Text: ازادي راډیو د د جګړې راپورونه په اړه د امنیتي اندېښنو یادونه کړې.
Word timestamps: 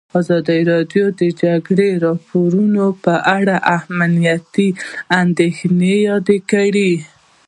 ازادي 0.19 0.59
راډیو 0.71 1.05
د 1.13 1.19
د 1.19 1.21
جګړې 1.41 1.89
راپورونه 2.05 2.83
په 3.03 3.13
اړه 3.37 3.55
د 3.61 3.65
امنیتي 3.77 4.69
اندېښنو 5.21 5.91
یادونه 6.07 6.43
کړې. 6.51 6.91